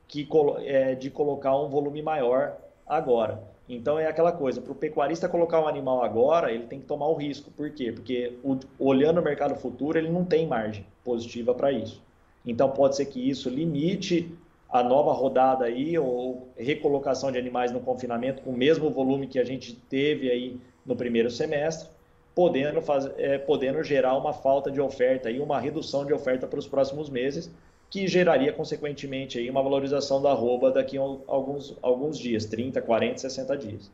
que, 0.08 0.28
é, 0.66 0.96
de 0.96 1.10
colocar 1.10 1.56
um 1.58 1.70
volume 1.70 2.02
maior 2.02 2.58
agora. 2.88 3.42
Então 3.68 3.98
é 3.98 4.08
aquela 4.08 4.32
coisa, 4.32 4.62
para 4.62 4.72
o 4.72 4.76
pecuarista 4.76 5.30
colocar 5.30 5.60
um 5.62 5.68
animal 5.68 6.04
agora, 6.04 6.52
ele 6.52 6.66
tem 6.66 6.80
que 6.80 6.86
tomar 6.86 7.08
o 7.08 7.16
risco. 7.16 7.50
Por 7.52 7.70
quê? 7.72 7.92
Porque 7.92 8.38
o, 8.44 8.58
olhando 8.78 9.20
o 9.20 9.24
mercado 9.24 9.56
futuro, 9.56 9.98
ele 9.98 10.10
não 10.10 10.26
tem 10.26 10.46
margem 10.46 10.86
positiva 11.04 11.54
para 11.54 11.72
isso. 11.72 12.02
Então 12.46 12.70
pode 12.70 12.96
ser 12.96 13.06
que 13.06 13.30
isso 13.30 13.50
limite 13.50 14.30
a 14.70 14.82
nova 14.82 15.14
rodada 15.14 15.66
aí 15.66 15.98
ou 16.00 16.48
recolocação 16.58 17.32
de 17.32 17.38
animais 17.38 17.72
no 17.72 17.80
confinamento 17.80 18.42
com 18.42 18.50
o 18.50 18.58
mesmo 18.58 18.90
volume 18.90 19.28
que 19.28 19.38
a 19.38 19.44
gente 19.44 19.76
teve 19.76 20.32
aí 20.32 20.60
no 20.84 20.96
primeiro 20.96 21.30
semestre, 21.30 21.88
podendo, 22.34 22.82
fazer, 22.82 23.14
é, 23.18 23.38
podendo 23.38 23.84
gerar 23.84 24.18
uma 24.18 24.34
falta 24.34 24.72
de 24.72 24.82
oferta 24.82 25.30
e 25.30 25.40
uma 25.40 25.60
redução 25.60 26.04
de 26.04 26.12
oferta 26.12 26.48
para 26.48 26.58
os 26.58 26.68
próximos 26.68 27.10
meses, 27.10 27.52
que 27.90 28.08
geraria 28.08 28.52
consequentemente 28.52 29.38
aí 29.38 29.48
uma 29.48 29.62
valorização 29.62 30.20
da 30.20 30.32
arroba 30.32 30.72
daqui 30.72 30.98
a 30.98 31.02
alguns, 31.02 31.78
alguns 31.80 32.18
dias, 32.18 32.46
30, 32.46 32.82
40, 32.82 33.20
60 33.20 33.58
dias. 33.58 33.92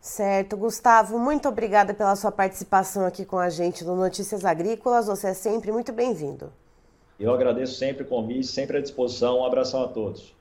Certo, 0.00 0.56
Gustavo, 0.56 1.18
muito 1.18 1.48
obrigada 1.48 1.92
pela 1.92 2.14
sua 2.14 2.30
participação 2.30 3.04
aqui 3.04 3.24
com 3.24 3.36
a 3.36 3.50
gente 3.50 3.84
no 3.84 3.96
Notícias 3.96 4.44
Agrícolas. 4.44 5.08
Você 5.08 5.26
é 5.26 5.34
sempre 5.34 5.72
muito 5.72 5.92
bem-vindo. 5.92 6.52
Eu 7.18 7.34
agradeço 7.34 7.74
sempre 7.74 8.04
o 8.04 8.06
convite, 8.06 8.46
sempre 8.46 8.78
à 8.78 8.80
disposição. 8.80 9.40
Um 9.40 9.44
abração 9.44 9.82
a 9.82 9.88
todos. 9.88 10.36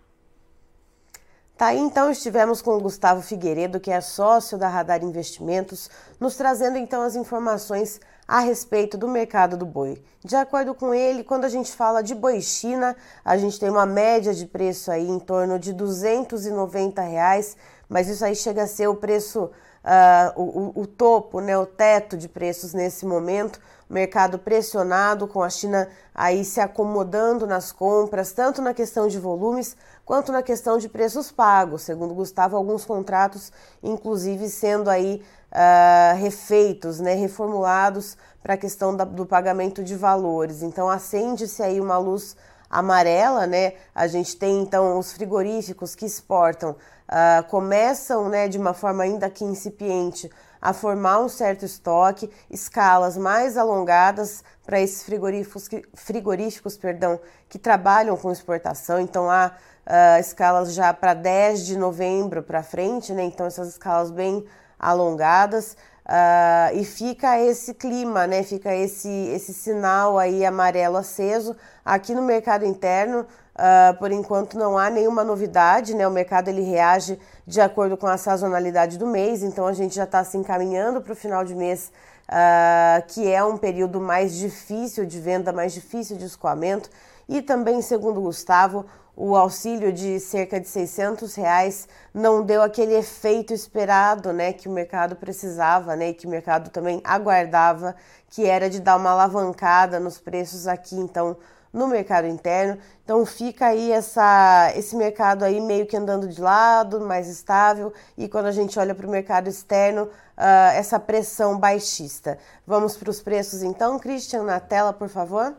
Tá 1.58 1.68
aí, 1.68 1.80
então, 1.80 2.12
estivemos 2.12 2.62
com 2.62 2.78
o 2.78 2.80
Gustavo 2.80 3.20
Figueiredo, 3.24 3.80
que 3.80 3.90
é 3.90 4.00
sócio 4.00 4.60
da 4.60 4.68
Radar 4.68 5.04
Investimentos, 5.04 5.90
nos 6.20 6.36
trazendo 6.36 6.78
então 6.78 7.02
as 7.02 7.16
informações 7.16 8.00
a 8.28 8.42
respeito 8.42 8.96
do 8.96 9.08
mercado 9.08 9.58
do 9.58 9.66
boi. 9.66 10.00
De 10.24 10.36
acordo 10.36 10.76
com 10.76 10.94
ele, 10.94 11.24
quando 11.24 11.46
a 11.46 11.50
gente 11.50 11.72
fala 11.72 12.04
de 12.04 12.14
boi 12.14 12.42
China, 12.42 12.96
a 13.26 13.38
gente 13.38 13.60
tem 13.60 13.72
uma 13.72 13.88
média 13.88 14.36
de 14.36 14.46
preço 14.46 14.92
aí 14.92 15.08
em 15.08 15.18
torno 15.18 15.58
de 15.58 15.74
290 15.74 17.02
reais, 17.02 17.58
mas 17.90 18.08
isso 18.08 18.24
aí 18.24 18.36
chega 18.36 18.62
a 18.62 18.68
ser 18.68 18.88
o 18.88 18.96
preço 18.96 19.50
uh, 19.88 20.42
o, 20.42 20.82
o, 20.82 20.86
topo, 20.86 21.40
né, 21.40 21.58
o 21.58 21.66
teto 21.66 22.18
de 22.18 22.28
preços 22.28 22.74
nesse 22.74 23.06
momento, 23.06 23.60
mercado 23.90 24.38
pressionado, 24.38 25.28
com 25.28 25.42
a 25.42 25.50
China 25.50 25.88
aí 26.14 26.44
se 26.44 26.60
acomodando 26.60 27.48
nas 27.48 27.72
compras, 27.72 28.34
tanto 28.34 28.62
na 28.62 28.74
questão 28.74 29.08
de 29.08 29.18
volumes 29.18 29.78
quanto 30.06 30.32
na 30.32 30.44
questão 30.44 30.78
de 30.78 30.90
preços 30.90 31.32
pagos. 31.32 31.84
Segundo 31.84 32.14
Gustavo, 32.14 32.58
alguns 32.58 32.84
contratos, 32.84 33.52
inclusive, 33.82 34.50
sendo 34.50 34.90
aí 34.90 35.24
uh, 35.52 36.18
refeitos, 36.18 37.00
né, 37.00 37.14
reformulados 37.14 38.18
para 38.44 38.56
a 38.56 38.58
questão 38.58 38.96
da, 38.96 39.06
do 39.06 39.26
pagamento 39.26 39.84
de 39.84 39.96
valores. 39.96 40.62
Então, 40.62 40.90
acende-se 40.90 41.64
aí 41.64 41.80
uma 41.80 41.98
luz 41.98 42.36
amarela, 42.70 43.48
né? 43.48 43.74
A 43.94 44.08
gente 44.08 44.36
tem 44.36 44.62
então 44.62 44.98
os 44.98 45.14
frigoríficos 45.14 45.96
que 45.96 46.06
exportam 46.06 46.72
uh, 46.72 47.44
começam, 47.50 48.30
né, 48.30 48.48
de 48.48 48.58
uma 48.58 48.74
forma 48.74 49.04
ainda 49.04 49.30
que 49.30 49.44
incipiente, 49.44 50.30
a 50.62 50.74
formar 50.74 51.20
um 51.20 51.30
certo 51.30 51.64
estoque, 51.66 52.30
escalas 52.50 53.16
mais 53.16 53.58
alongadas 53.58 54.44
para 54.66 54.82
esses 54.82 55.04
frigoríficos, 55.04 55.68
que, 55.68 55.84
frigoríficos 55.94 56.76
perdão, 56.76 57.20
que 57.48 57.60
trabalham 57.60 58.18
com 58.18 58.32
exportação. 58.32 59.00
Então 59.00 59.30
há 59.30 59.52
uh, 59.86 60.20
escalas 60.20 60.74
já 60.74 60.94
para 60.94 61.14
10 61.14 61.66
de 61.66 61.78
novembro 61.78 62.44
para 62.44 62.64
frente, 62.64 63.14
né? 63.14 63.24
Então 63.24 63.46
essas 63.46 63.70
escalas 63.70 64.12
bem 64.12 64.46
alongadas. 64.80 65.78
Uh, 66.08 66.78
e 66.78 66.86
fica 66.86 67.38
esse 67.38 67.74
clima, 67.74 68.26
né? 68.26 68.42
Fica 68.42 68.74
esse, 68.74 69.10
esse 69.10 69.54
sinal 69.54 70.18
aí 70.18 70.46
amarelo 70.46 70.96
aceso. 70.96 71.54
Aqui 71.84 72.16
no 72.16 72.22
mercado 72.22 72.64
interno, 72.64 73.22
uh, 73.56 73.98
por 74.00 74.10
enquanto 74.10 74.58
não 74.58 74.78
há 74.78 74.90
nenhuma 74.90 75.22
novidade, 75.22 75.94
né? 75.94 76.08
O 76.08 76.12
mercado 76.12 76.48
ele 76.48 76.62
reage 76.62 77.20
de 77.46 77.60
acordo 77.60 77.98
com 77.98 78.08
a 78.08 78.18
sazonalidade 78.18 78.98
do 78.98 79.06
mês, 79.06 79.44
então 79.44 79.68
a 79.68 79.74
gente 79.74 79.96
já 79.96 80.06
está 80.06 80.24
se 80.24 80.38
encaminhando 80.38 81.02
para 81.02 81.12
o 81.12 81.16
final 81.16 81.44
de 81.44 81.54
mês, 81.54 81.92
uh, 82.30 83.06
que 83.08 83.30
é 83.30 83.44
um 83.44 83.58
período 83.58 84.00
mais 84.00 84.34
difícil 84.34 85.06
de 85.06 85.20
venda, 85.20 85.52
mais 85.52 85.74
difícil 85.74 86.16
de 86.16 86.24
escoamento. 86.24 86.90
E 87.28 87.42
também, 87.42 87.82
segundo 87.82 88.22
Gustavo, 88.22 88.86
o 89.18 89.36
auxílio 89.36 89.92
de 89.92 90.20
cerca 90.20 90.60
de 90.60 90.68
600 90.68 91.34
reais 91.34 91.88
não 92.14 92.44
deu 92.44 92.62
aquele 92.62 92.94
efeito 92.94 93.52
esperado, 93.52 94.32
né, 94.32 94.54
que 94.54 94.70
o 94.70 94.72
mercado 94.72 95.16
precisava, 95.16 95.96
né, 95.96 96.10
e 96.10 96.14
que 96.14 96.28
o 96.28 96.30
mercado 96.30 96.70
também 96.70 97.02
aguardava, 97.04 97.96
que 98.30 98.46
era 98.46 98.70
de 98.70 98.80
dar 98.80 98.96
uma 98.96 99.10
alavancada 99.10 100.00
nos 100.00 100.20
preços 100.20 100.68
aqui, 100.68 100.96
então, 100.96 101.36
no 101.74 101.88
mercado 101.88 102.28
interno. 102.28 102.78
Então 103.04 103.26
fica 103.26 103.68
aí 103.68 103.92
essa, 103.92 104.72
esse 104.76 104.96
mercado 104.96 105.44
aí 105.44 105.60
meio 105.60 105.88
que 105.88 105.98
andando 105.98 106.28
de 106.28 106.40
lado, 106.40 107.02
mais 107.02 107.28
estável, 107.28 107.92
e 108.16 108.30
quando 108.30 108.46
a 108.46 108.52
gente 108.52 108.78
olha 108.78 108.94
para 108.94 109.08
o 109.08 109.10
mercado 109.10 109.48
externo, 109.48 110.04
uh, 110.04 110.76
essa 110.76 111.00
pressão 111.00 111.58
baixista. 111.58 112.38
Vamos 112.68 112.96
para 112.96 113.10
os 113.10 113.20
preços 113.20 113.64
então, 113.64 113.98
Christian, 113.98 114.44
na 114.44 114.60
tela, 114.60 114.94
por 114.94 115.10
favor. 115.10 115.56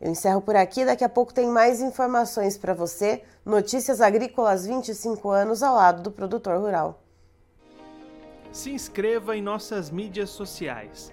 Eu 0.00 0.10
encerro 0.10 0.40
por 0.40 0.56
aqui, 0.56 0.84
daqui 0.84 1.04
a 1.04 1.08
pouco 1.08 1.32
tem 1.34 1.46
mais 1.46 1.80
informações 1.82 2.56
para 2.56 2.72
você. 2.72 3.22
Notícias 3.44 4.00
Agrícolas 4.00 4.64
25 4.66 5.30
anos 5.30 5.62
ao 5.62 5.76
lado 5.76 6.02
do 6.02 6.10
produtor 6.10 6.58
rural. 6.58 7.02
Se 8.50 8.70
inscreva 8.70 9.36
em 9.36 9.42
nossas 9.42 9.90
mídias 9.90 10.30
sociais. 10.30 11.12